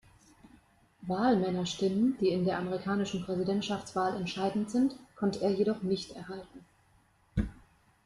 Wahlmännerstimmen, 1.03 2.17
die 2.19 2.29
in 2.29 2.43
der 2.43 2.57
amerikanischen 2.57 3.23
Präsidentschaftswahl 3.23 4.15
entscheidend 4.15 4.71
sind, 4.71 4.95
konnte 5.15 5.41
er 5.43 5.51
jedoch 5.51 5.83
nicht 5.83 6.13
erhalten. 6.15 6.65